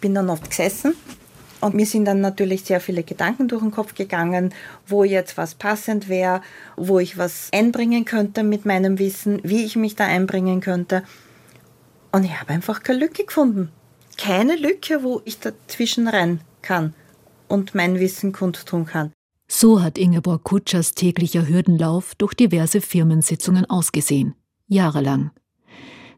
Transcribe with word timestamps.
bin 0.00 0.14
dann 0.14 0.30
oft 0.30 0.48
gesessen 0.48 0.94
und 1.60 1.74
mir 1.74 1.86
sind 1.86 2.06
dann 2.06 2.20
natürlich 2.20 2.62
sehr 2.64 2.80
viele 2.80 3.02
Gedanken 3.02 3.48
durch 3.48 3.62
den 3.62 3.70
Kopf 3.70 3.94
gegangen, 3.94 4.54
wo 4.86 5.04
jetzt 5.04 5.36
was 5.36 5.54
passend 5.54 6.08
wäre, 6.08 6.40
wo 6.76 6.98
ich 6.98 7.18
was 7.18 7.48
einbringen 7.52 8.04
könnte 8.04 8.42
mit 8.42 8.64
meinem 8.64 8.98
Wissen, 8.98 9.40
wie 9.42 9.64
ich 9.64 9.76
mich 9.76 9.94
da 9.94 10.06
einbringen 10.06 10.60
könnte. 10.60 11.02
Und 12.12 12.24
ich 12.24 12.40
habe 12.40 12.50
einfach 12.50 12.82
keine 12.82 13.00
Lücke 13.00 13.24
gefunden. 13.24 13.70
Keine 14.16 14.56
Lücke, 14.56 15.02
wo 15.02 15.22
ich 15.24 15.38
dazwischen 15.38 16.08
rein 16.08 16.40
kann 16.62 16.94
und 17.48 17.74
mein 17.74 18.00
Wissen 18.00 18.32
kundtun 18.32 18.86
kann. 18.86 19.12
So 19.48 19.82
hat 19.82 19.98
Ingeborg 19.98 20.44
Kutschers 20.44 20.94
täglicher 20.94 21.46
Hürdenlauf 21.46 22.14
durch 22.14 22.34
diverse 22.34 22.80
Firmensitzungen 22.80 23.68
ausgesehen. 23.68 24.34
Jahrelang. 24.68 25.30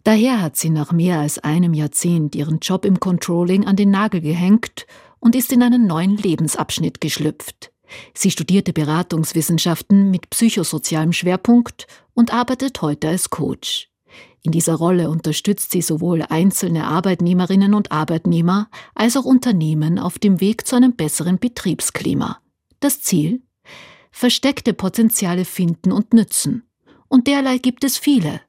Daher 0.05 0.43
hat 0.43 0.57
sie 0.57 0.71
nach 0.71 0.93
mehr 0.93 1.21
als 1.21 1.39
einem 1.39 1.75
Jahrzehnt 1.75 2.35
ihren 2.35 2.59
Job 2.59 2.85
im 2.85 2.99
Controlling 2.99 3.67
an 3.67 3.77
den 3.77 3.91
Nagel 3.91 4.21
gehängt 4.21 4.87
und 5.21 5.37
ist 5.37 5.53
in 5.53 5.63
einen 5.63 5.87
neuen 5.87 6.17
Lebensabschnitt 6.17 7.01
geschlüpft. 7.01 7.71
Sie 8.15 8.31
studierte 8.31 8.73
Beratungswissenschaften 8.73 10.11
mit 10.11 10.31
psychosozialem 10.31 11.13
Schwerpunkt 11.13 11.87
und 12.15 12.33
arbeitet 12.33 12.83
heute 12.83 13.09
als 13.09 13.31
Coach. 13.31 13.91
In 14.43 14.51
dieser 14.51 14.75
Rolle 14.75 15.09
unterstützt 15.09 15.71
sie 15.71 15.83
sowohl 15.83 16.23
einzelne 16.23 16.87
Arbeitnehmerinnen 16.87 17.75
und 17.75 17.93
Arbeitnehmer 17.93 18.69
als 18.95 19.17
auch 19.17 19.25
Unternehmen 19.25 20.01
auf 20.01 20.19
dem 20.19 20.41
Weg 20.41 20.67
zu 20.67 20.75
einem 20.75 20.95
besseren 20.97 21.39
Betriebsklima. 21.39 22.39
Das 22.81 23.01
Ziel? 23.01 23.43
Versteckte 24.11 24.75
Potenziale 24.75 25.45
finden 25.45 25.93
und 25.93 26.13
nützen. 26.13 26.65
Und 27.09 27.29
derlei 27.29 27.59
gibt 27.59 27.85
es 27.85 27.99
viele. 27.99 28.41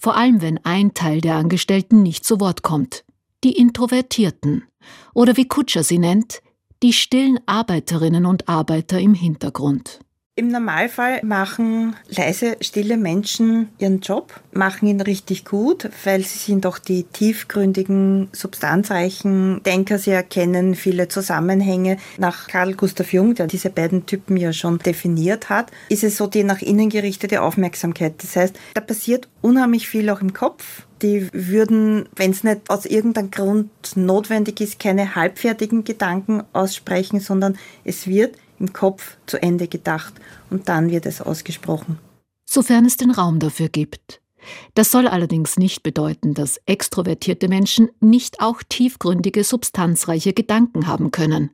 Vor 0.00 0.16
allem 0.16 0.40
wenn 0.40 0.58
ein 0.64 0.94
Teil 0.94 1.20
der 1.20 1.36
Angestellten 1.36 2.02
nicht 2.02 2.24
zu 2.24 2.40
Wort 2.40 2.62
kommt. 2.62 3.04
Die 3.44 3.52
Introvertierten. 3.52 4.64
Oder 5.12 5.36
wie 5.36 5.46
Kutscher 5.46 5.84
sie 5.84 5.98
nennt, 5.98 6.40
die 6.82 6.94
stillen 6.94 7.38
Arbeiterinnen 7.44 8.24
und 8.24 8.48
Arbeiter 8.48 8.98
im 8.98 9.12
Hintergrund. 9.12 10.00
Im 10.40 10.48
Normalfall 10.48 11.20
machen 11.22 11.96
leise, 12.08 12.56
stille 12.62 12.96
Menschen 12.96 13.68
ihren 13.76 14.00
Job, 14.00 14.40
machen 14.52 14.88
ihn 14.88 15.02
richtig 15.02 15.44
gut, 15.44 15.90
weil 16.04 16.22
sie 16.22 16.38
sind 16.38 16.64
auch 16.64 16.78
die 16.78 17.02
tiefgründigen, 17.02 18.28
substanzreichen 18.32 19.62
Denker. 19.64 19.98
Sie 19.98 20.12
erkennen 20.12 20.76
viele 20.76 21.08
Zusammenhänge. 21.08 21.98
Nach 22.16 22.48
Karl 22.48 22.72
Gustav 22.72 23.12
Jung, 23.12 23.34
der 23.34 23.48
diese 23.48 23.68
beiden 23.68 24.06
Typen 24.06 24.38
ja 24.38 24.54
schon 24.54 24.78
definiert 24.78 25.50
hat, 25.50 25.72
ist 25.90 26.04
es 26.04 26.16
so 26.16 26.26
die 26.26 26.42
nach 26.42 26.62
innen 26.62 26.88
gerichtete 26.88 27.42
Aufmerksamkeit. 27.42 28.14
Das 28.22 28.34
heißt, 28.34 28.58
da 28.72 28.80
passiert 28.80 29.28
unheimlich 29.42 29.88
viel 29.88 30.08
auch 30.08 30.22
im 30.22 30.32
Kopf. 30.32 30.86
Die 31.02 31.28
würden, 31.32 32.08
wenn 32.16 32.30
es 32.30 32.44
nicht 32.44 32.70
aus 32.70 32.86
irgendeinem 32.86 33.30
Grund 33.30 33.70
notwendig 33.94 34.62
ist, 34.62 34.78
keine 34.78 35.14
halbfertigen 35.14 35.84
Gedanken 35.84 36.44
aussprechen, 36.54 37.20
sondern 37.20 37.58
es 37.84 38.06
wird 38.06 38.36
im 38.60 38.72
Kopf 38.72 39.16
zu 39.26 39.42
Ende 39.42 39.66
gedacht 39.66 40.14
und 40.50 40.68
dann 40.68 40.90
wird 40.90 41.06
es 41.06 41.20
ausgesprochen. 41.20 41.98
Sofern 42.44 42.84
es 42.84 42.96
den 42.96 43.10
Raum 43.10 43.38
dafür 43.38 43.68
gibt. 43.68 44.20
Das 44.74 44.90
soll 44.90 45.06
allerdings 45.06 45.58
nicht 45.58 45.82
bedeuten, 45.82 46.34
dass 46.34 46.60
extrovertierte 46.66 47.48
Menschen 47.48 47.90
nicht 48.00 48.40
auch 48.40 48.62
tiefgründige, 48.68 49.44
substanzreiche 49.44 50.32
Gedanken 50.32 50.86
haben 50.86 51.10
können. 51.10 51.50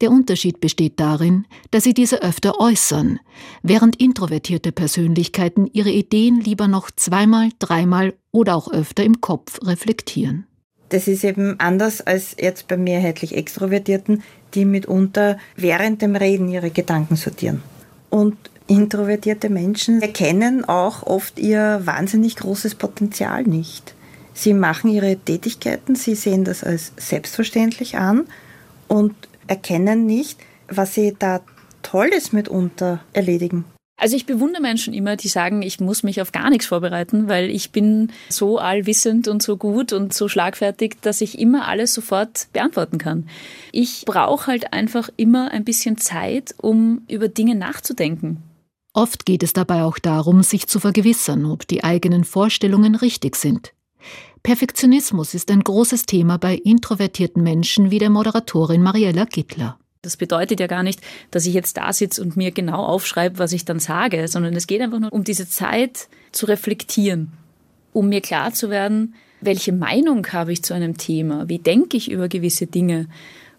Der 0.00 0.10
Unterschied 0.10 0.60
besteht 0.60 0.98
darin, 0.98 1.46
dass 1.70 1.84
sie 1.84 1.92
diese 1.92 2.22
öfter 2.22 2.58
äußern, 2.58 3.20
während 3.62 3.96
introvertierte 4.00 4.72
Persönlichkeiten 4.72 5.66
ihre 5.66 5.90
Ideen 5.90 6.40
lieber 6.40 6.68
noch 6.68 6.90
zweimal, 6.90 7.50
dreimal 7.58 8.14
oder 8.32 8.56
auch 8.56 8.72
öfter 8.72 9.04
im 9.04 9.20
Kopf 9.20 9.60
reflektieren. 9.62 10.46
Das 10.90 11.08
ist 11.08 11.24
eben 11.24 11.58
anders 11.58 12.00
als 12.00 12.36
jetzt 12.38 12.68
bei 12.68 12.76
mehrheitlich 12.76 13.36
Extrovertierten, 13.36 14.22
die 14.54 14.64
mitunter 14.64 15.38
während 15.56 16.02
dem 16.02 16.16
Reden 16.16 16.48
ihre 16.48 16.70
Gedanken 16.70 17.16
sortieren. 17.16 17.62
Und 18.10 18.36
introvertierte 18.66 19.50
Menschen 19.50 20.02
erkennen 20.02 20.64
auch 20.64 21.04
oft 21.04 21.38
ihr 21.38 21.80
wahnsinnig 21.84 22.36
großes 22.36 22.74
Potenzial 22.74 23.44
nicht. 23.44 23.94
Sie 24.34 24.52
machen 24.52 24.90
ihre 24.90 25.16
Tätigkeiten, 25.16 25.94
sie 25.94 26.14
sehen 26.14 26.44
das 26.44 26.64
als 26.64 26.92
selbstverständlich 26.96 27.96
an 27.96 28.26
und 28.88 29.14
erkennen 29.46 30.06
nicht, 30.06 30.38
was 30.68 30.94
sie 30.94 31.14
da 31.18 31.40
Tolles 31.82 32.32
mitunter 32.32 33.00
erledigen. 33.12 33.64
Also 34.00 34.16
ich 34.16 34.24
bewundere 34.24 34.62
Menschen 34.62 34.94
immer, 34.94 35.16
die 35.16 35.28
sagen, 35.28 35.60
ich 35.60 35.78
muss 35.78 36.02
mich 36.02 36.22
auf 36.22 36.32
gar 36.32 36.48
nichts 36.48 36.64
vorbereiten, 36.64 37.28
weil 37.28 37.50
ich 37.50 37.70
bin 37.70 38.10
so 38.30 38.58
allwissend 38.58 39.28
und 39.28 39.42
so 39.42 39.58
gut 39.58 39.92
und 39.92 40.14
so 40.14 40.26
schlagfertig, 40.26 40.96
dass 41.02 41.20
ich 41.20 41.38
immer 41.38 41.68
alles 41.68 41.92
sofort 41.92 42.48
beantworten 42.54 42.96
kann. 42.96 43.28
Ich 43.72 44.06
brauche 44.06 44.46
halt 44.46 44.72
einfach 44.72 45.10
immer 45.18 45.50
ein 45.50 45.64
bisschen 45.64 45.98
Zeit, 45.98 46.54
um 46.56 47.02
über 47.08 47.28
Dinge 47.28 47.54
nachzudenken. 47.54 48.42
Oft 48.94 49.26
geht 49.26 49.42
es 49.42 49.52
dabei 49.52 49.84
auch 49.84 49.98
darum, 49.98 50.42
sich 50.42 50.66
zu 50.66 50.80
vergewissern, 50.80 51.44
ob 51.44 51.68
die 51.68 51.84
eigenen 51.84 52.24
Vorstellungen 52.24 52.94
richtig 52.94 53.36
sind. 53.36 53.74
Perfektionismus 54.42 55.34
ist 55.34 55.50
ein 55.50 55.62
großes 55.62 56.06
Thema 56.06 56.38
bei 56.38 56.54
introvertierten 56.54 57.42
Menschen 57.42 57.90
wie 57.90 57.98
der 57.98 58.08
Moderatorin 58.08 58.82
Mariella 58.82 59.26
Gittler. 59.26 59.78
Das 60.02 60.16
bedeutet 60.16 60.60
ja 60.60 60.66
gar 60.66 60.82
nicht, 60.82 61.00
dass 61.30 61.44
ich 61.44 61.52
jetzt 61.52 61.76
da 61.76 61.92
sitze 61.92 62.22
und 62.22 62.36
mir 62.36 62.52
genau 62.52 62.84
aufschreibe, 62.84 63.38
was 63.38 63.52
ich 63.52 63.66
dann 63.66 63.80
sage, 63.80 64.28
sondern 64.28 64.56
es 64.56 64.66
geht 64.66 64.80
einfach 64.80 64.98
nur 64.98 65.12
um 65.12 65.24
diese 65.24 65.48
Zeit 65.48 66.08
zu 66.32 66.46
reflektieren, 66.46 67.32
um 67.92 68.08
mir 68.08 68.22
klar 68.22 68.52
zu 68.52 68.70
werden, 68.70 69.14
welche 69.42 69.72
Meinung 69.72 70.26
habe 70.28 70.52
ich 70.52 70.62
zu 70.62 70.72
einem 70.72 70.96
Thema, 70.96 71.48
wie 71.48 71.58
denke 71.58 71.98
ich 71.98 72.10
über 72.10 72.28
gewisse 72.28 72.66
Dinge. 72.66 73.08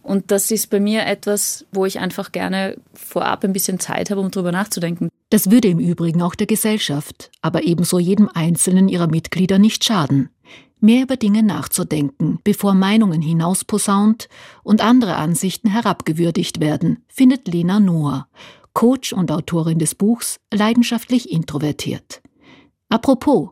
Und 0.01 0.31
das 0.31 0.49
ist 0.49 0.71
bei 0.71 0.79
mir 0.79 1.05
etwas, 1.05 1.65
wo 1.71 1.85
ich 1.85 1.99
einfach 1.99 2.31
gerne 2.31 2.77
vorab 2.95 3.43
ein 3.43 3.53
bisschen 3.53 3.79
Zeit 3.79 4.09
habe, 4.09 4.21
um 4.21 4.31
darüber 4.31 4.51
nachzudenken. 4.51 5.09
Das 5.29 5.51
würde 5.51 5.67
im 5.67 5.79
Übrigen 5.79 6.23
auch 6.23 6.33
der 6.33 6.47
Gesellschaft, 6.47 7.29
aber 7.43 7.63
ebenso 7.63 7.99
jedem 7.99 8.29
einzelnen 8.33 8.89
ihrer 8.89 9.07
Mitglieder 9.07 9.59
nicht 9.59 9.83
schaden 9.83 10.29
mehr 10.81 11.03
über 11.03 11.15
Dinge 11.15 11.43
nachzudenken, 11.43 12.39
bevor 12.43 12.73
Meinungen 12.73 13.21
hinausposaunt 13.21 14.27
und 14.63 14.81
andere 14.81 15.15
Ansichten 15.15 15.69
herabgewürdigt 15.69 16.59
werden, 16.59 17.05
findet 17.07 17.47
Lena 17.47 17.79
Noah, 17.79 18.27
Coach 18.73 19.13
und 19.13 19.31
Autorin 19.31 19.79
des 19.79 19.95
Buchs 19.95 20.39
Leidenschaftlich 20.51 21.31
introvertiert. 21.31 22.21
Apropos, 22.89 23.49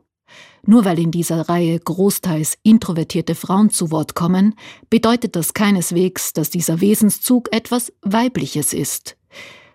nur 0.66 0.86
weil 0.86 1.00
in 1.00 1.12
dieser 1.12 1.48
Reihe 1.48 1.80
großteils 1.80 2.58
introvertierte 2.64 3.36
Frauen 3.36 3.70
zu 3.70 3.92
Wort 3.92 4.16
kommen, 4.16 4.56
bedeutet 4.90 5.36
das 5.36 5.54
keineswegs, 5.54 6.34
dass 6.34 6.50
dieser 6.50 6.82
Wesenszug 6.82 7.50
etwas 7.54 7.94
Weibliches 8.02 8.74
ist. 8.74 9.18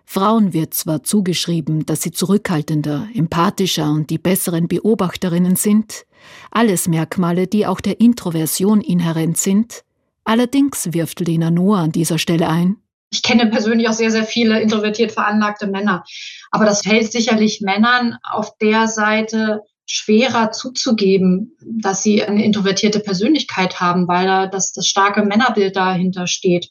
Frauen 0.05 0.53
wird 0.53 0.73
zwar 0.73 1.03
zugeschrieben, 1.03 1.85
dass 1.85 2.01
sie 2.01 2.11
zurückhaltender, 2.11 3.07
empathischer 3.13 3.89
und 3.89 4.09
die 4.09 4.17
besseren 4.17 4.67
Beobachterinnen 4.67 5.55
sind, 5.55 6.05
alles 6.51 6.87
Merkmale, 6.87 7.47
die 7.47 7.65
auch 7.65 7.81
der 7.81 7.99
Introversion 7.99 8.81
inhärent 8.81 9.37
sind. 9.37 9.83
Allerdings 10.23 10.93
wirft 10.93 11.19
Lena 11.19 11.51
Noah 11.51 11.79
an 11.79 11.91
dieser 11.91 12.19
Stelle 12.19 12.49
ein. 12.49 12.77
Ich 13.11 13.23
kenne 13.23 13.47
persönlich 13.47 13.87
auch 13.87 13.93
sehr, 13.93 14.11
sehr 14.11 14.25
viele 14.25 14.59
introvertiert 14.59 15.11
veranlagte 15.11 15.67
Männer. 15.67 16.03
Aber 16.51 16.65
das 16.65 16.81
fällt 16.81 17.11
sicherlich 17.11 17.61
Männern 17.61 18.17
auf 18.23 18.57
der 18.57 18.87
Seite 18.87 19.61
schwerer 19.85 20.51
zuzugeben, 20.51 21.55
dass 21.61 22.01
sie 22.01 22.23
eine 22.23 22.43
introvertierte 22.43 22.99
Persönlichkeit 22.99 23.79
haben, 23.79 24.07
weil 24.07 24.25
da 24.25 24.47
das, 24.47 24.71
das 24.71 24.87
starke 24.87 25.23
Männerbild 25.23 25.75
dahinter 25.75 26.27
steht, 26.27 26.69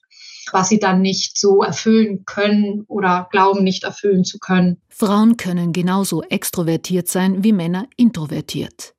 was 0.54 0.68
sie 0.68 0.78
dann 0.78 1.02
nicht 1.02 1.36
so 1.36 1.64
erfüllen 1.64 2.24
können 2.26 2.84
oder 2.86 3.28
glauben 3.32 3.64
nicht 3.64 3.82
erfüllen 3.82 4.24
zu 4.24 4.38
können. 4.38 4.80
Frauen 4.88 5.36
können 5.36 5.72
genauso 5.72 6.22
extrovertiert 6.22 7.08
sein 7.08 7.42
wie 7.42 7.52
Männer 7.52 7.88
introvertiert. 7.96 8.94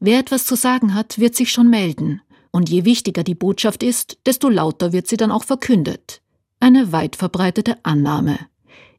Wer 0.00 0.18
etwas 0.18 0.44
zu 0.44 0.56
sagen 0.56 0.94
hat, 0.94 1.20
wird 1.20 1.36
sich 1.36 1.52
schon 1.52 1.70
melden. 1.70 2.20
Und 2.50 2.68
je 2.68 2.84
wichtiger 2.84 3.22
die 3.22 3.36
Botschaft 3.36 3.84
ist, 3.84 4.18
desto 4.26 4.48
lauter 4.48 4.92
wird 4.92 5.06
sie 5.06 5.16
dann 5.16 5.30
auch 5.30 5.44
verkündet. 5.44 6.20
Eine 6.58 6.90
weit 6.90 7.14
verbreitete 7.14 7.76
Annahme. 7.84 8.38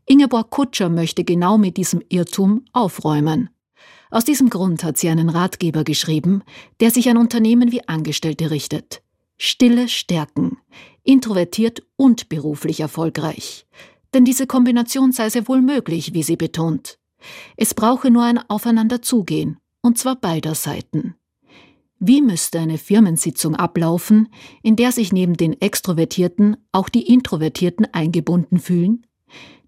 Ingeborg 0.06 0.50
Kutscher 0.52 0.88
möchte 0.88 1.26
genau 1.26 1.58
mit 1.58 1.76
diesem 1.76 2.02
Irrtum 2.08 2.64
aufräumen. 2.72 3.50
Aus 4.12 4.24
diesem 4.24 4.50
Grund 4.50 4.84
hat 4.86 4.98
sie 4.98 5.10
einen 5.10 5.28
Ratgeber 5.30 5.84
geschrieben, 5.84 6.42
der 6.80 6.92
sich 6.92 7.10
an 7.10 7.18
Unternehmen 7.18 7.74
wie 7.74 7.86
Angestellte 7.86 8.50
richtet. 8.50 9.02
Stille 9.38 9.90
Stärken, 9.90 10.58
introvertiert 11.06 11.84
und 11.96 12.28
beruflich 12.28 12.82
erfolgreich. 12.82 13.66
Denn 14.14 14.26
diese 14.26 14.48
Kombination 14.48 15.12
sei 15.12 15.30
sehr 15.30 15.48
wohl 15.48 15.62
möglich, 15.62 16.14
wie 16.14 16.24
sie 16.24 16.36
betont. 16.36 16.98
Es 17.58 17.74
brauche 17.74 18.12
nur 18.12 18.24
ein 18.24 18.40
Aufeinanderzugehen 18.50 19.58
und 19.82 19.98
zwar 19.98 20.16
beider 20.16 20.56
Seiten. 20.56 21.16
Wie 22.00 22.22
müsste 22.22 22.60
eine 22.60 22.78
Firmensitzung 22.78 23.56
ablaufen, 23.56 24.28
in 24.62 24.76
der 24.76 24.92
sich 24.92 25.14
neben 25.14 25.38
den 25.38 25.60
Extrovertierten 25.62 26.58
auch 26.72 26.90
die 26.90 27.08
Introvertierten 27.08 27.88
eingebunden 27.94 28.60
fühlen? 28.60 29.06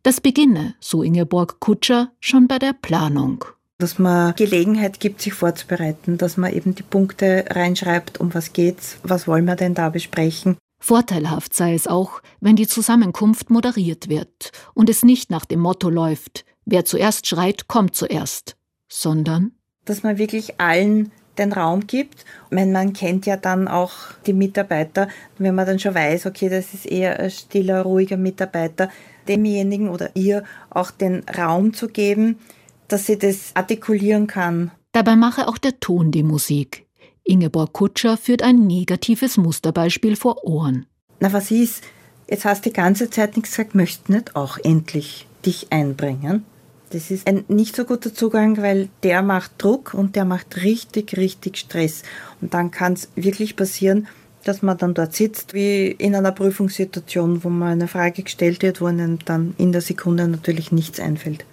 Das 0.03 0.21
beginne, 0.21 0.75
so 0.79 1.03
Ingeborg 1.03 1.59
Kutscher, 1.59 2.11
schon 2.19 2.47
bei 2.47 2.59
der 2.59 2.73
Planung. 2.73 3.45
dass 3.79 3.99
man 3.99 4.33
Gelegenheit 4.35 4.99
gibt, 4.99 5.21
sich 5.21 5.33
vorzubereiten, 5.33 6.17
dass 6.17 6.35
man 6.35 6.51
eben 6.51 6.73
die 6.73 6.83
Punkte 6.83 7.45
reinschreibt, 7.49 8.19
um 8.19 8.33
was 8.33 8.53
geht's, 8.53 8.97
was 9.03 9.27
wollen 9.27 9.45
wir 9.45 9.55
denn 9.55 9.75
da 9.75 9.89
besprechen. 9.89 10.57
Vorteilhaft 10.79 11.53
sei 11.53 11.74
es 11.74 11.88
auch, 11.88 12.21
wenn 12.39 12.56
die 12.56 12.68
Zusammenkunft 12.68 13.50
moderiert 13.50 14.09
wird 14.09 14.51
und 14.74 14.89
es 14.89 15.03
nicht 15.03 15.29
nach 15.31 15.45
dem 15.45 15.59
Motto 15.59 15.89
läuft, 15.89 16.45
wer 16.65 16.85
zuerst 16.85 17.27
schreit, 17.27 17.68
kommt 17.68 17.95
zuerst, 17.95 18.56
sondern 18.88 19.51
dass 19.85 20.03
man 20.03 20.18
wirklich 20.18 20.59
allen 20.59 21.12
den 21.38 21.53
Raum 21.53 21.88
gibt. 21.88 22.25
Mein 22.50 22.71
man 22.71 22.94
kennt 22.94 23.25
ja 23.25 23.38
dann 23.38 23.68
auch 23.68 23.94
die 24.25 24.33
Mitarbeiter, 24.33 25.07
wenn 25.38 25.56
man 25.56 25.65
dann 25.65 25.79
schon 25.79 25.95
weiß, 25.95 26.25
okay, 26.25 26.50
das 26.50 26.74
ist 26.74 26.85
eher 26.85 27.19
ein 27.19 27.31
stiller, 27.31 27.83
ruhiger 27.83 28.18
Mitarbeiter, 28.18 28.89
demjenigen 29.27 29.89
oder 29.89 30.09
ihr 30.15 30.44
auch 30.69 30.91
den 30.91 31.23
Raum 31.38 31.73
zu 31.73 31.88
geben, 31.88 32.39
dass 32.88 33.06
sie 33.06 33.18
das 33.18 33.51
artikulieren 33.53 34.27
kann. 34.27 34.71
Dabei 34.94 35.15
mache 35.15 35.47
auch 35.47 35.57
der 35.57 35.80
Ton 35.80 36.12
die 36.12 36.23
Musik. 36.23 36.86
Ingeborg 37.27 37.74
Kutscher 37.74 38.18
führt 38.18 38.41
ein 38.41 38.68
negatives 38.68 39.38
Musterbeispiel 39.38 40.15
vor 40.15 40.44
Ohren. 40.45 40.85
Na, 41.19 41.33
was 41.33 41.51
ist? 41.51 41.83
Jetzt 42.29 42.45
hast 42.45 42.65
du 42.65 42.69
die 42.69 42.74
ganze 42.74 43.09
Zeit 43.09 43.35
nichts 43.35 43.51
gesagt, 43.51 43.75
möchtest 43.75 44.09
nicht 44.09 44.35
auch 44.35 44.57
endlich 44.57 45.27
dich 45.45 45.68
einbringen? 45.71 46.45
Das 46.89 47.12
ist 47.12 47.27
ein 47.27 47.44
nicht 47.50 47.75
so 47.75 47.83
guter 47.83 48.13
Zugang, 48.13 48.57
weil 48.57 48.89
der 49.03 49.21
macht 49.21 49.51
Druck 49.57 49.94
und 49.94 50.15
der 50.15 50.24
macht 50.24 50.63
richtig, 50.63 51.18
richtig 51.18 51.57
Stress. 51.57 52.03
Und 52.39 52.53
dann 52.53 52.71
kann 52.71 52.94
es 52.94 53.09
wirklich 53.15 53.57
passieren, 53.57 54.07
dass 54.45 54.62
man 54.62 54.77
dann 54.77 54.94
dort 54.94 55.13
sitzt, 55.13 55.53
wie 55.53 55.88
in 55.88 56.15
einer 56.15 56.31
Prüfungssituation, 56.31 57.44
wo 57.44 57.50
man 57.50 57.73
eine 57.73 57.88
Frage 57.89 58.23
gestellt 58.23 58.62
wird, 58.62 58.80
wo 58.80 58.85
einem 58.85 59.19
dann 59.25 59.53
in 59.57 59.73
der 59.73 59.81
Sekunde 59.81 60.27
natürlich 60.27 60.71
nichts 60.71 61.00
einfällt. 61.00 61.45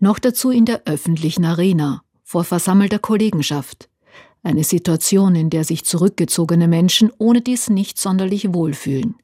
Noch 0.00 0.18
dazu 0.18 0.50
in 0.50 0.64
der 0.64 0.82
öffentlichen 0.86 1.44
Arena, 1.44 2.02
vor 2.22 2.44
versammelter 2.44 2.98
Kollegenschaft. 2.98 3.90
Eine 4.42 4.64
Situation, 4.64 5.34
in 5.34 5.50
der 5.50 5.64
sich 5.64 5.84
zurückgezogene 5.84 6.68
Menschen 6.68 7.12
ohne 7.18 7.40
dies 7.40 7.70
nicht 7.70 7.98
sonderlich 7.98 8.54
wohlfühlen. 8.54 9.16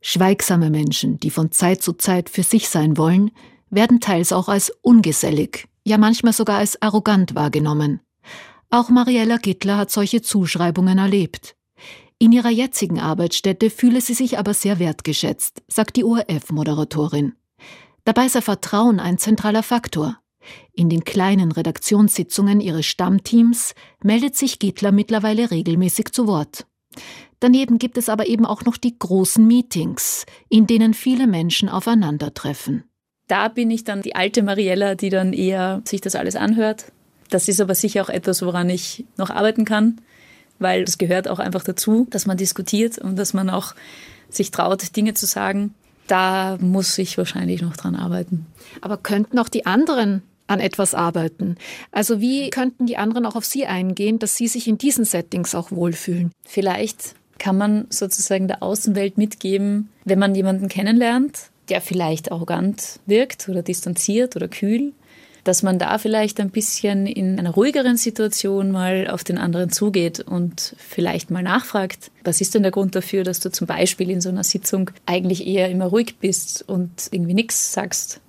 Schweigsame 0.00 0.70
Menschen, 0.70 1.18
die 1.20 1.30
von 1.30 1.52
Zeit 1.52 1.82
zu 1.82 1.92
Zeit 1.92 2.30
für 2.30 2.42
sich 2.42 2.68
sein 2.68 2.96
wollen, 2.96 3.30
werden 3.68 4.00
teils 4.00 4.32
auch 4.32 4.48
als 4.48 4.70
ungesellig, 4.82 5.68
ja 5.84 5.98
manchmal 5.98 6.32
sogar 6.32 6.58
als 6.58 6.80
arrogant 6.80 7.34
wahrgenommen. 7.34 8.00
Auch 8.70 8.88
Mariella 8.88 9.36
Gittler 9.36 9.76
hat 9.76 9.90
solche 9.90 10.22
Zuschreibungen 10.22 10.98
erlebt. 10.98 11.56
In 12.18 12.32
ihrer 12.32 12.50
jetzigen 12.50 13.00
Arbeitsstätte 13.00 13.70
fühle 13.70 14.00
sie 14.00 14.14
sich 14.14 14.38
aber 14.38 14.54
sehr 14.54 14.78
wertgeschätzt, 14.78 15.62
sagt 15.68 15.96
die 15.96 16.04
ORF-Moderatorin. 16.04 17.34
Dabei 18.04 18.28
sei 18.28 18.40
Vertrauen 18.40 19.00
ein 19.00 19.18
zentraler 19.18 19.62
Faktor. 19.62 20.18
In 20.72 20.88
den 20.88 21.04
kleinen 21.04 21.52
Redaktionssitzungen 21.52 22.60
ihres 22.60 22.86
Stammteams 22.86 23.74
meldet 24.02 24.36
sich 24.36 24.58
Gittler 24.58 24.92
mittlerweile 24.92 25.50
regelmäßig 25.50 26.12
zu 26.12 26.26
Wort. 26.26 26.66
Daneben 27.40 27.78
gibt 27.78 27.96
es 27.96 28.08
aber 28.08 28.26
eben 28.26 28.44
auch 28.44 28.64
noch 28.64 28.76
die 28.76 28.98
großen 28.98 29.46
Meetings, 29.46 30.26
in 30.48 30.66
denen 30.66 30.94
viele 30.94 31.26
Menschen 31.26 31.68
aufeinandertreffen. 31.68 32.84
Da 33.28 33.48
bin 33.48 33.70
ich 33.70 33.84
dann 33.84 34.02
die 34.02 34.14
alte 34.14 34.42
Mariella, 34.42 34.94
die 34.94 35.08
dann 35.08 35.32
eher 35.32 35.82
sich 35.84 36.00
das 36.00 36.16
alles 36.16 36.36
anhört. 36.36 36.92
Das 37.30 37.48
ist 37.48 37.60
aber 37.60 37.74
sicher 37.74 38.02
auch 38.02 38.08
etwas, 38.08 38.42
woran 38.42 38.68
ich 38.68 39.04
noch 39.16 39.30
arbeiten 39.30 39.64
kann, 39.64 40.00
weil 40.58 40.82
es 40.82 40.98
gehört 40.98 41.28
auch 41.28 41.38
einfach 41.38 41.62
dazu, 41.62 42.06
dass 42.10 42.26
man 42.26 42.36
diskutiert 42.36 42.98
und 42.98 43.16
dass 43.16 43.32
man 43.32 43.48
auch 43.48 43.74
sich 44.28 44.50
traut, 44.50 44.96
Dinge 44.96 45.14
zu 45.14 45.26
sagen 45.26 45.74
da 46.10 46.58
muss 46.60 46.98
ich 46.98 47.16
wahrscheinlich 47.18 47.62
noch 47.62 47.76
dran 47.76 47.94
arbeiten. 47.94 48.46
Aber 48.80 48.96
könnten 48.96 49.38
auch 49.38 49.48
die 49.48 49.66
anderen 49.66 50.22
an 50.50 50.60
etwas 50.60 50.94
arbeiten? 50.94 51.56
Also 51.92 52.20
wie 52.20 52.50
könnten 52.50 52.86
die 52.86 52.96
anderen 52.96 53.24
auch 53.24 53.36
auf 53.36 53.44
Sie 53.44 53.66
eingehen, 53.66 54.18
dass 54.18 54.36
Sie 54.36 54.48
sich 54.48 54.66
in 54.66 54.78
diesen 54.78 55.04
Settings 55.04 55.54
auch 55.54 55.70
wohlfühlen? 55.70 56.32
Vielleicht 56.44 57.14
kann 57.38 57.56
man 57.56 57.86
sozusagen 57.88 58.48
der 58.48 58.62
Außenwelt 58.62 59.16
mitgeben, 59.16 59.88
wenn 60.04 60.18
man 60.18 60.34
jemanden 60.34 60.68
kennenlernt, 60.68 61.50
der 61.68 61.80
vielleicht 61.80 62.32
arrogant 62.32 63.00
wirkt 63.06 63.48
oder 63.48 63.62
distanziert 63.62 64.36
oder 64.36 64.48
kühl, 64.48 64.92
dass 65.44 65.62
man 65.62 65.78
da 65.78 65.96
vielleicht 65.98 66.40
ein 66.40 66.50
bisschen 66.50 67.06
in 67.06 67.38
einer 67.38 67.50
ruhigeren 67.50 67.96
Situation 67.96 68.70
mal 68.70 69.08
auf 69.08 69.24
den 69.24 69.38
anderen 69.38 69.70
zugeht 69.70 70.20
und 70.20 70.74
vielleicht 70.76 71.30
mal 71.30 71.42
nachfragt, 71.42 72.10
was 72.24 72.40
ist 72.40 72.54
denn 72.54 72.62
der 72.62 72.72
Grund 72.72 72.94
dafür, 72.94 73.24
dass 73.24 73.40
du 73.40 73.50
zum 73.50 73.66
Beispiel 73.66 74.10
in 74.10 74.20
so 74.20 74.28
einer 74.28 74.44
Sitzung 74.44 74.90
eigentlich 75.06 75.46
eher 75.46 75.70
immer 75.70 75.86
ruhig 75.86 76.16
bist 76.20 76.68
und 76.68 77.08
irgendwie 77.10 77.34
nichts 77.34 77.72
sagst. 77.72 78.20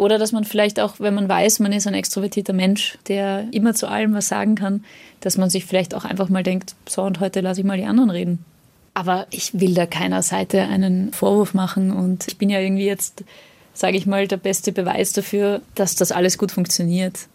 Oder 0.00 0.18
dass 0.18 0.32
man 0.32 0.44
vielleicht 0.44 0.80
auch, 0.80 0.94
wenn 0.98 1.14
man 1.14 1.28
weiß, 1.28 1.58
man 1.58 1.72
ist 1.72 1.86
ein 1.86 1.94
extrovertierter 1.94 2.54
Mensch, 2.54 2.96
der 3.06 3.44
immer 3.52 3.74
zu 3.74 3.86
allem 3.86 4.14
was 4.14 4.28
sagen 4.28 4.54
kann, 4.54 4.84
dass 5.20 5.36
man 5.36 5.50
sich 5.50 5.66
vielleicht 5.66 5.94
auch 5.94 6.04
einfach 6.04 6.28
mal 6.28 6.42
denkt, 6.42 6.74
so 6.88 7.02
und 7.02 7.20
heute 7.20 7.40
lasse 7.40 7.60
ich 7.60 7.66
mal 7.66 7.76
die 7.76 7.84
anderen 7.84 8.10
reden. 8.10 8.44
Aber 8.94 9.26
ich 9.30 9.60
will 9.60 9.74
da 9.74 9.86
keiner 9.86 10.22
Seite 10.22 10.62
einen 10.62 11.12
Vorwurf 11.12 11.54
machen 11.54 11.92
und 11.92 12.26
ich 12.28 12.38
bin 12.38 12.50
ja 12.50 12.60
irgendwie 12.60 12.86
jetzt 12.86 13.24
sage 13.72 13.96
ich 13.96 14.06
mal, 14.06 14.28
der 14.28 14.36
beste 14.36 14.72
Beweis 14.72 15.12
dafür, 15.12 15.62
dass 15.74 15.94
das 15.94 16.12
alles 16.12 16.38
gut 16.38 16.52
funktioniert. 16.52 17.28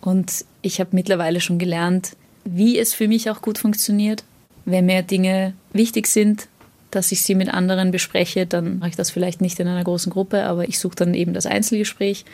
Und 0.00 0.44
ich 0.60 0.80
habe 0.80 0.90
mittlerweile 0.92 1.40
schon 1.40 1.58
gelernt, 1.58 2.16
wie 2.44 2.78
es 2.78 2.94
für 2.94 3.08
mich 3.08 3.30
auch 3.30 3.40
gut 3.42 3.58
funktioniert. 3.58 4.24
Wenn 4.64 4.86
mir 4.86 5.02
Dinge 5.02 5.54
wichtig 5.72 6.08
sind, 6.08 6.48
dass 6.94 7.12
ich 7.12 7.22
sie 7.22 7.34
mit 7.34 7.48
anderen 7.48 7.90
bespreche, 7.90 8.46
dann 8.46 8.78
mache 8.78 8.90
ich 8.90 8.96
das 8.96 9.10
vielleicht 9.10 9.40
nicht 9.40 9.58
in 9.60 9.68
einer 9.68 9.84
großen 9.84 10.12
Gruppe, 10.12 10.44
aber 10.44 10.68
ich 10.68 10.78
suche 10.78 10.96
dann 10.96 11.14
eben 11.14 11.34
das 11.34 11.46
Einzelgespräch 11.46 12.24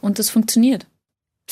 und 0.00 0.18
das 0.18 0.30
funktioniert. 0.30 0.86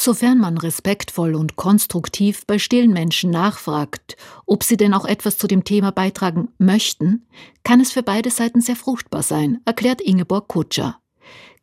Sofern 0.00 0.38
man 0.38 0.58
respektvoll 0.58 1.34
und 1.34 1.56
konstruktiv 1.56 2.46
bei 2.46 2.60
stillen 2.60 2.92
Menschen 2.92 3.30
nachfragt, 3.30 4.16
ob 4.46 4.62
sie 4.62 4.76
denn 4.76 4.94
auch 4.94 5.04
etwas 5.04 5.38
zu 5.38 5.48
dem 5.48 5.64
Thema 5.64 5.90
beitragen 5.90 6.50
möchten, 6.58 7.26
kann 7.64 7.80
es 7.80 7.90
für 7.90 8.04
beide 8.04 8.30
Seiten 8.30 8.60
sehr 8.60 8.76
fruchtbar 8.76 9.24
sein, 9.24 9.60
erklärt 9.64 10.00
Ingeborg 10.00 10.46
Kutscher. 10.46 11.00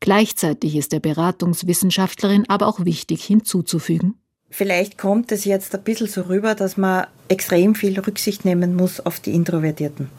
Gleichzeitig 0.01 0.75
ist 0.75 0.91
der 0.91 0.99
Beratungswissenschaftlerin 0.99 2.43
aber 2.49 2.67
auch 2.67 2.83
wichtig 2.83 3.23
hinzuzufügen. 3.23 4.15
Vielleicht 4.49 4.97
kommt 4.97 5.31
es 5.31 5.45
jetzt 5.45 5.73
ein 5.73 5.83
bisschen 5.83 6.07
so 6.07 6.23
rüber, 6.23 6.55
dass 6.55 6.75
man 6.75 7.07
extrem 7.29 7.73
viel 7.73 7.99
Rücksicht 7.99 8.45
nehmen 8.45 8.75
muss 8.75 8.99
auf 8.99 9.21
die 9.21 9.33
Introvertierten. 9.33 10.09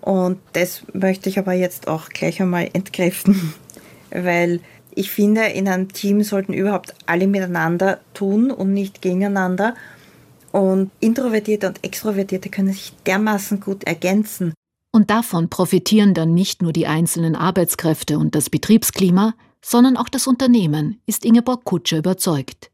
Und 0.00 0.38
das 0.52 0.82
möchte 0.92 1.28
ich 1.28 1.38
aber 1.38 1.52
jetzt 1.52 1.88
auch 1.88 2.08
gleich 2.08 2.40
einmal 2.40 2.68
entkräften, 2.72 3.54
weil 4.10 4.60
ich 4.94 5.10
finde, 5.10 5.42
in 5.42 5.68
einem 5.68 5.92
Team 5.92 6.22
sollten 6.22 6.52
überhaupt 6.52 6.94
alle 7.06 7.26
miteinander 7.26 8.00
tun 8.14 8.50
und 8.50 8.72
nicht 8.72 9.02
gegeneinander. 9.02 9.74
Und 10.50 10.90
Introvertierte 11.00 11.68
und 11.68 11.84
Extrovertierte 11.84 12.48
können 12.48 12.72
sich 12.72 12.92
dermaßen 13.06 13.60
gut 13.60 13.84
ergänzen. 13.84 14.54
Und 14.90 15.10
davon 15.10 15.50
profitieren 15.50 16.14
dann 16.14 16.34
nicht 16.34 16.62
nur 16.62 16.72
die 16.72 16.86
einzelnen 16.86 17.36
Arbeitskräfte 17.36 18.18
und 18.18 18.34
das 18.34 18.50
Betriebsklima, 18.50 19.34
sondern 19.62 19.96
auch 19.96 20.08
das 20.08 20.26
Unternehmen, 20.26 21.00
ist 21.06 21.24
Ingeborg 21.24 21.64
Kutscher 21.64 21.98
überzeugt. 21.98 22.70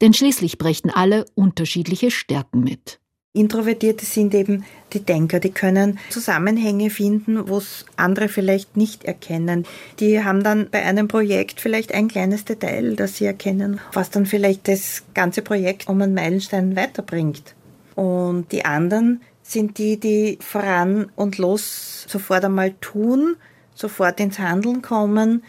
Denn 0.00 0.12
schließlich 0.12 0.58
brächten 0.58 0.90
alle 0.90 1.24
unterschiedliche 1.34 2.10
Stärken 2.10 2.60
mit. 2.60 3.00
Introvertierte 3.36 4.06
sind 4.06 4.32
eben 4.32 4.64
die 4.92 5.00
Denker, 5.00 5.40
die 5.40 5.50
können 5.50 5.98
Zusammenhänge 6.08 6.88
finden, 6.88 7.48
wo 7.48 7.58
es 7.58 7.84
andere 7.96 8.28
vielleicht 8.28 8.76
nicht 8.76 9.02
erkennen. 9.02 9.66
Die 9.98 10.22
haben 10.22 10.44
dann 10.44 10.70
bei 10.70 10.84
einem 10.84 11.08
Projekt 11.08 11.60
vielleicht 11.60 11.92
ein 11.92 12.06
kleines 12.06 12.44
Detail, 12.44 12.94
das 12.94 13.16
sie 13.16 13.24
erkennen, 13.24 13.80
was 13.92 14.10
dann 14.10 14.24
vielleicht 14.24 14.68
das 14.68 15.02
ganze 15.14 15.42
Projekt 15.42 15.88
um 15.88 16.00
einen 16.00 16.14
Meilenstein 16.14 16.76
weiterbringt. 16.76 17.56
Und 17.96 18.52
die 18.52 18.64
anderen 18.64 19.20
sind 19.42 19.78
die, 19.78 19.98
die 19.98 20.38
voran 20.40 21.10
und 21.16 21.36
los 21.36 22.06
sofort 22.06 22.44
einmal 22.44 22.74
tun, 22.80 23.34
sofort 23.74 24.20
ins 24.20 24.38
Handeln 24.38 24.80
kommen, 24.80 25.42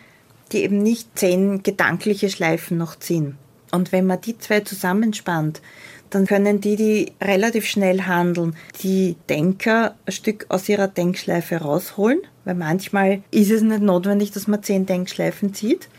die 0.52 0.64
eben 0.64 0.82
nicht 0.82 1.20
zehn 1.20 1.62
gedankliche 1.62 2.32
Schleifen 2.32 2.80
noch 2.80 2.98
ziehen. 2.98 3.38
Und 3.72 3.92
wenn 3.92 4.08
man 4.08 4.22
die 4.22 4.38
zwei 4.38 4.62
zusammenspannt, 4.62 5.62
dann 6.10 6.26
können 6.26 6.62
die, 6.62 6.76
die 6.76 7.12
relativ 7.22 7.66
schnell 7.66 8.04
handeln, 8.04 8.56
die 8.84 9.16
Denker 9.30 9.96
ein 10.06 10.12
Stück 10.12 10.46
aus 10.50 10.70
ihrer 10.70 10.88
Denkschleife 10.88 11.58
rausholen, 11.58 12.22
weil 12.44 12.56
manchmal 12.56 13.24
ist 13.32 13.52
es 13.52 13.62
nicht 13.62 13.82
notwendig, 13.82 14.32
dass 14.32 14.48
man 14.48 14.64
zehn 14.64 14.86
Denkschleifen 14.86 15.54
zieht. 15.54 15.90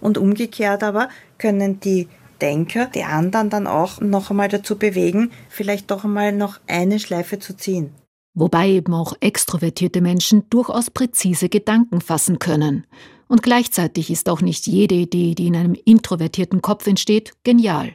Und 0.00 0.18
umgekehrt 0.18 0.82
aber 0.82 1.08
können 1.38 1.80
die 1.80 2.08
Denker 2.40 2.86
die 2.86 3.04
anderen 3.04 3.50
dann 3.50 3.66
auch 3.66 4.00
noch 4.00 4.30
einmal 4.30 4.48
dazu 4.48 4.76
bewegen, 4.76 5.30
vielleicht 5.48 5.90
doch 5.90 6.04
einmal 6.04 6.32
noch 6.32 6.60
eine 6.66 6.98
Schleife 6.98 7.38
zu 7.38 7.56
ziehen. 7.56 7.94
Wobei 8.34 8.68
eben 8.70 8.94
auch 8.94 9.14
extrovertierte 9.20 10.00
Menschen 10.00 10.48
durchaus 10.50 10.90
präzise 10.90 11.48
Gedanken 11.48 12.00
fassen 12.00 12.38
können. 12.38 12.86
Und 13.28 13.42
gleichzeitig 13.42 14.10
ist 14.10 14.28
auch 14.28 14.40
nicht 14.40 14.66
jede 14.66 14.94
Idee, 14.94 15.34
die 15.34 15.46
in 15.46 15.56
einem 15.56 15.74
introvertierten 15.74 16.62
Kopf 16.62 16.86
entsteht, 16.86 17.32
genial. 17.44 17.94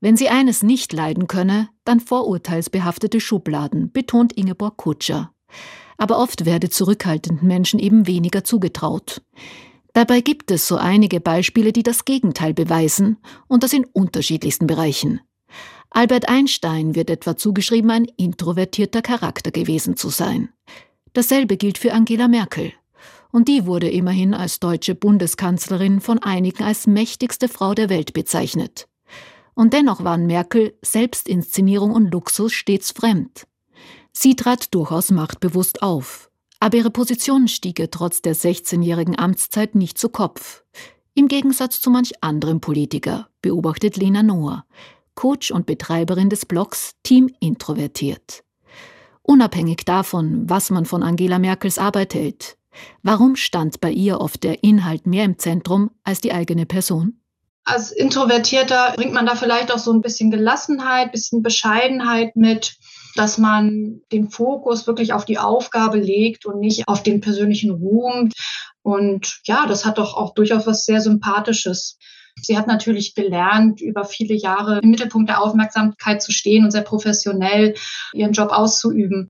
Wenn 0.00 0.16
sie 0.16 0.30
eines 0.30 0.62
nicht 0.62 0.92
leiden 0.92 1.26
könne, 1.26 1.68
dann 1.84 2.00
vorurteilsbehaftete 2.00 3.20
Schubladen, 3.20 3.92
betont 3.92 4.32
Ingeborg 4.32 4.78
Kutscher. 4.78 5.32
Aber 5.98 6.18
oft 6.18 6.46
werde 6.46 6.70
zurückhaltenden 6.70 7.46
Menschen 7.46 7.78
eben 7.78 8.06
weniger 8.06 8.42
zugetraut. 8.42 9.20
Dabei 9.92 10.20
gibt 10.20 10.50
es 10.50 10.66
so 10.66 10.76
einige 10.76 11.20
Beispiele, 11.20 11.72
die 11.72 11.82
das 11.82 12.06
Gegenteil 12.06 12.54
beweisen, 12.54 13.18
und 13.48 13.62
das 13.62 13.74
in 13.74 13.84
unterschiedlichsten 13.84 14.66
Bereichen. 14.66 15.20
Albert 15.90 16.28
Einstein 16.28 16.94
wird 16.94 17.10
etwa 17.10 17.36
zugeschrieben, 17.36 17.90
ein 17.90 18.04
introvertierter 18.04 19.02
Charakter 19.02 19.50
gewesen 19.50 19.96
zu 19.96 20.08
sein. 20.08 20.50
Dasselbe 21.12 21.56
gilt 21.56 21.76
für 21.76 21.92
Angela 21.92 22.28
Merkel. 22.28 22.72
Und 23.32 23.48
die 23.48 23.66
wurde 23.66 23.90
immerhin 23.90 24.32
als 24.32 24.60
deutsche 24.60 24.94
Bundeskanzlerin 24.94 26.00
von 26.00 26.18
einigen 26.20 26.62
als 26.62 26.86
mächtigste 26.86 27.48
Frau 27.48 27.74
der 27.74 27.88
Welt 27.88 28.12
bezeichnet. 28.12 28.88
Und 29.54 29.72
dennoch 29.72 30.04
waren 30.04 30.26
Merkel 30.26 30.74
Selbstinszenierung 30.82 31.92
und 31.92 32.10
Luxus 32.12 32.52
stets 32.52 32.92
fremd. 32.92 33.46
Sie 34.12 34.36
trat 34.36 34.74
durchaus 34.74 35.10
machtbewusst 35.10 35.82
auf, 35.82 36.30
aber 36.58 36.78
ihre 36.78 36.90
Position 36.90 37.48
stieg 37.48 37.78
ihr 37.78 37.90
trotz 37.90 38.22
der 38.22 38.34
16-jährigen 38.34 39.18
Amtszeit 39.18 39.74
nicht 39.74 39.98
zu 39.98 40.08
Kopf. 40.08 40.64
Im 41.14 41.28
Gegensatz 41.28 41.80
zu 41.80 41.90
manch 41.90 42.12
anderem 42.22 42.60
Politiker, 42.60 43.28
beobachtet 43.42 43.96
Lena 43.96 44.22
Noah, 44.22 44.64
Coach 45.14 45.50
und 45.50 45.66
Betreiberin 45.66 46.30
des 46.30 46.46
Blogs 46.46 46.94
Team 47.02 47.30
Introvertiert. 47.40 48.44
Unabhängig 49.22 49.84
davon, 49.84 50.48
was 50.48 50.70
man 50.70 50.86
von 50.86 51.02
Angela 51.02 51.38
Merkels 51.38 51.78
Arbeit 51.78 52.14
hält, 52.14 52.56
warum 53.02 53.36
stand 53.36 53.80
bei 53.80 53.90
ihr 53.90 54.20
oft 54.20 54.42
der 54.44 54.62
Inhalt 54.64 55.06
mehr 55.06 55.24
im 55.24 55.38
Zentrum 55.38 55.90
als 56.04 56.20
die 56.20 56.32
eigene 56.32 56.66
Person? 56.66 57.20
Als 57.64 57.92
Introvertierter 57.92 58.94
bringt 58.96 59.12
man 59.12 59.26
da 59.26 59.36
vielleicht 59.36 59.72
auch 59.72 59.78
so 59.78 59.92
ein 59.92 60.00
bisschen 60.00 60.30
Gelassenheit, 60.30 61.06
ein 61.06 61.12
bisschen 61.12 61.42
Bescheidenheit 61.42 62.34
mit, 62.34 62.76
dass 63.16 63.38
man 63.38 64.00
den 64.12 64.30
Fokus 64.30 64.86
wirklich 64.86 65.12
auf 65.12 65.24
die 65.24 65.38
Aufgabe 65.38 65.98
legt 65.98 66.46
und 66.46 66.58
nicht 66.58 66.88
auf 66.88 67.02
den 67.02 67.20
persönlichen 67.20 67.70
Ruhm. 67.70 68.30
Und 68.82 69.40
ja, 69.44 69.66
das 69.66 69.84
hat 69.84 69.98
doch 69.98 70.14
auch 70.14 70.34
durchaus 70.34 70.66
was 70.66 70.84
sehr 70.84 71.00
Sympathisches. 71.00 71.98
Sie 72.42 72.56
hat 72.56 72.66
natürlich 72.66 73.14
gelernt, 73.14 73.80
über 73.80 74.04
viele 74.04 74.34
Jahre 74.34 74.80
im 74.80 74.90
Mittelpunkt 74.90 75.28
der 75.28 75.42
Aufmerksamkeit 75.42 76.22
zu 76.22 76.32
stehen 76.32 76.64
und 76.64 76.70
sehr 76.70 76.82
professionell 76.82 77.74
ihren 78.14 78.32
Job 78.32 78.50
auszuüben. 78.50 79.28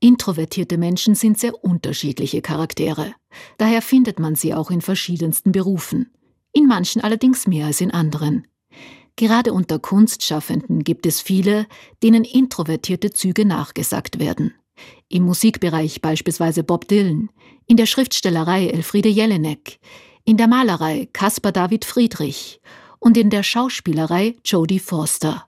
Introvertierte 0.00 0.78
Menschen 0.78 1.14
sind 1.14 1.38
sehr 1.38 1.64
unterschiedliche 1.64 2.40
Charaktere. 2.40 3.14
Daher 3.58 3.82
findet 3.82 4.18
man 4.18 4.36
sie 4.36 4.54
auch 4.54 4.70
in 4.70 4.80
verschiedensten 4.80 5.52
Berufen. 5.52 6.12
In 6.52 6.66
manchen 6.66 7.02
allerdings 7.02 7.46
mehr 7.46 7.66
als 7.66 7.80
in 7.80 7.90
anderen. 7.90 8.46
Gerade 9.16 9.52
unter 9.52 9.78
Kunstschaffenden 9.78 10.84
gibt 10.84 11.04
es 11.04 11.20
viele, 11.20 11.66
denen 12.02 12.24
introvertierte 12.24 13.10
Züge 13.10 13.44
nachgesagt 13.44 14.20
werden. 14.20 14.54
Im 15.08 15.24
Musikbereich 15.24 16.00
beispielsweise 16.00 16.62
Bob 16.62 16.86
Dylan, 16.86 17.30
in 17.66 17.76
der 17.76 17.86
Schriftstellerei 17.86 18.68
Elfriede 18.68 19.08
Jelinek, 19.08 19.78
in 20.24 20.36
der 20.36 20.46
Malerei 20.46 21.08
Caspar 21.12 21.52
David 21.52 21.84
Friedrich 21.84 22.60
und 23.00 23.16
in 23.16 23.30
der 23.30 23.42
Schauspielerei 23.42 24.36
Jodie 24.44 24.78
Forster. 24.78 25.46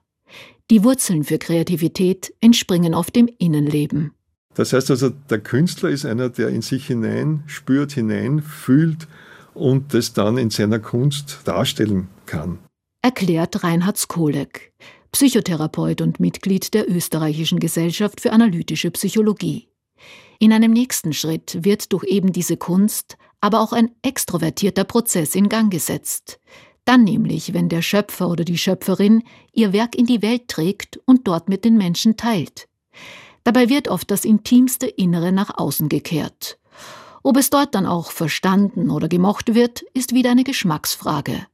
Die 0.69 0.83
Wurzeln 0.83 1.23
für 1.23 1.37
Kreativität 1.37 2.33
entspringen 2.41 2.93
oft 2.93 3.15
im 3.17 3.29
Innenleben. 3.37 4.13
Das 4.53 4.73
heißt 4.73 4.91
also, 4.91 5.09
der 5.09 5.39
Künstler 5.39 5.89
ist 5.89 6.05
einer, 6.05 6.29
der 6.29 6.49
in 6.49 6.61
sich 6.61 6.87
hinein 6.87 7.43
spürt, 7.45 7.93
hineinfühlt 7.93 9.07
und 9.53 9.93
das 9.93 10.13
dann 10.13 10.37
in 10.37 10.49
seiner 10.49 10.79
Kunst 10.79 11.39
darstellen 11.45 12.07
kann. 12.25 12.59
Erklärt 13.01 13.63
Reinhard 13.63 13.97
Skolek, 13.97 14.73
Psychotherapeut 15.11 16.01
und 16.01 16.19
Mitglied 16.19 16.73
der 16.73 16.89
Österreichischen 16.89 17.59
Gesellschaft 17.59 18.21
für 18.21 18.31
analytische 18.31 18.91
Psychologie. 18.91 19.67
In 20.39 20.53
einem 20.53 20.71
nächsten 20.71 21.13
Schritt 21.13 21.59
wird 21.61 21.93
durch 21.93 22.03
eben 22.05 22.31
diese 22.31 22.57
Kunst 22.57 23.17
aber 23.41 23.59
auch 23.59 23.73
ein 23.73 23.91
extrovertierter 24.03 24.83
Prozess 24.83 25.35
in 25.35 25.49
Gang 25.49 25.71
gesetzt. 25.71 26.39
Dann 26.85 27.03
nämlich, 27.03 27.53
wenn 27.53 27.69
der 27.69 27.81
Schöpfer 27.81 28.29
oder 28.29 28.43
die 28.43 28.57
Schöpferin 28.57 29.23
ihr 29.51 29.73
Werk 29.73 29.95
in 29.95 30.05
die 30.05 30.21
Welt 30.21 30.47
trägt 30.47 30.99
und 31.05 31.27
dort 31.27 31.49
mit 31.49 31.65
den 31.65 31.77
Menschen 31.77 32.17
teilt. 32.17 32.67
Dabei 33.43 33.69
wird 33.69 33.87
oft 33.87 34.09
das 34.11 34.25
intimste 34.25 34.87
Innere 34.87 35.31
nach 35.31 35.57
außen 35.57 35.89
gekehrt. 35.89 36.59
Ob 37.23 37.37
es 37.37 37.49
dort 37.49 37.75
dann 37.75 37.85
auch 37.85 38.11
verstanden 38.11 38.89
oder 38.89 39.07
gemocht 39.07 39.53
wird, 39.53 39.81
ist 39.93 40.13
wieder 40.13 40.31
eine 40.31 40.43
Geschmacksfrage. 40.43 41.45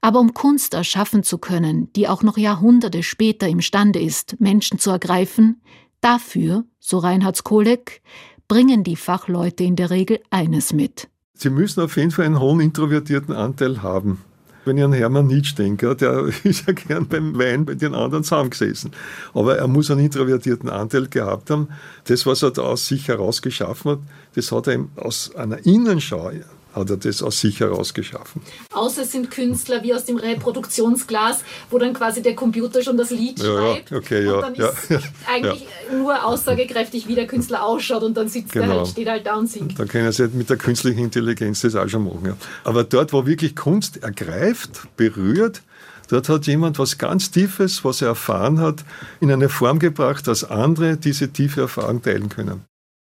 Aber 0.00 0.20
um 0.20 0.34
Kunst 0.34 0.74
erschaffen 0.74 1.22
zu 1.22 1.38
können, 1.38 1.92
die 1.94 2.08
auch 2.08 2.22
noch 2.22 2.38
Jahrhunderte 2.38 3.02
später 3.02 3.48
imstande 3.48 4.00
ist, 4.00 4.40
Menschen 4.40 4.78
zu 4.78 4.90
ergreifen, 4.90 5.60
dafür, 6.00 6.64
so 6.78 6.98
Reinhard 6.98 7.42
Kolek, 7.44 8.02
bringen 8.46 8.84
die 8.84 8.96
Fachleute 8.96 9.64
in 9.64 9.76
der 9.76 9.90
Regel 9.90 10.20
eines 10.30 10.72
mit. 10.72 11.08
Sie 11.34 11.50
müssen 11.50 11.82
auf 11.82 11.96
jeden 11.96 12.10
Fall 12.10 12.26
einen 12.26 12.40
hohen 12.40 12.60
introvertierten 12.60 13.34
Anteil 13.34 13.82
haben. 13.82 14.24
Wenn 14.68 14.76
ich 14.76 14.84
an 14.84 14.92
Hermann 14.92 15.26
Nietzsche 15.26 15.56
denke, 15.56 15.96
der 15.96 16.26
ist 16.44 16.66
ja 16.66 16.74
gern 16.74 17.08
beim 17.08 17.38
Wein 17.38 17.64
bei 17.64 17.74
den 17.74 17.94
anderen 17.94 18.22
zusammengesessen. 18.22 18.92
Aber 19.32 19.56
er 19.56 19.66
muss 19.66 19.90
einen 19.90 20.00
introvertierten 20.00 20.68
Anteil 20.68 21.08
gehabt 21.08 21.48
haben. 21.48 21.68
Das, 22.04 22.26
was 22.26 22.42
er 22.42 22.50
da 22.50 22.62
aus 22.62 22.86
sich 22.86 23.08
heraus 23.08 23.40
geschaffen 23.40 23.92
hat, 23.92 23.98
das 24.34 24.52
hat 24.52 24.66
er 24.66 24.84
aus 24.96 25.34
einer 25.34 25.64
Innenschau 25.64 26.30
hat 26.74 26.90
er 26.90 26.96
das 26.96 27.22
aus 27.22 27.40
sich 27.40 27.60
heraus 27.60 27.94
geschaffen. 27.94 28.42
Außer 28.72 29.02
es 29.02 29.12
sind 29.12 29.30
Künstler 29.30 29.82
wie 29.82 29.94
aus 29.94 30.04
dem 30.04 30.16
Reproduktionsglas, 30.16 31.42
wo 31.70 31.78
dann 31.78 31.92
quasi 31.92 32.22
der 32.22 32.34
Computer 32.34 32.82
schon 32.82 32.96
das 32.96 33.10
Lied 33.10 33.38
ja, 33.38 33.44
schreibt. 33.44 33.90
Ja, 33.90 33.96
okay, 33.96 34.24
ja, 34.24 34.34
und 34.34 34.42
dann 34.42 34.54
ja, 34.54 34.68
ist 34.68 35.08
eigentlich 35.26 35.66
nur 35.92 36.24
aussagekräftig, 36.24 37.08
wie 37.08 37.14
der 37.14 37.26
Künstler 37.26 37.64
ausschaut 37.64 38.02
und 38.02 38.16
dann 38.16 38.28
sitzt 38.28 38.52
genau. 38.52 38.66
der 38.66 38.76
halt, 38.76 38.88
steht 38.88 39.08
halt 39.08 39.26
da 39.26 39.36
und 39.36 39.50
singt. 39.50 39.78
Da 39.78 39.84
können 39.84 40.10
Sie 40.12 40.22
halt 40.22 40.34
mit 40.34 40.50
der 40.50 40.56
künstlichen 40.56 41.00
Intelligenz 41.00 41.62
das 41.62 41.74
auch 41.74 41.88
schon 41.88 42.04
machen. 42.04 42.24
Ja. 42.26 42.36
Aber 42.64 42.84
dort, 42.84 43.12
wo 43.12 43.26
wirklich 43.26 43.56
Kunst 43.56 44.02
ergreift, 44.02 44.82
berührt, 44.96 45.62
Dort 46.10 46.28
hat 46.30 46.46
jemand 46.46 46.78
was 46.78 46.96
ganz 46.96 47.30
Tiefes, 47.30 47.84
was 47.84 48.00
er 48.00 48.08
erfahren 48.08 48.60
hat, 48.60 48.84
in 49.20 49.30
eine 49.30 49.50
Form 49.50 49.78
gebracht, 49.78 50.26
dass 50.26 50.42
andere 50.42 50.96
diese 50.96 51.28
tiefe 51.28 51.60
Erfahrung 51.62 52.02
teilen 52.02 52.30
können. 52.30 52.64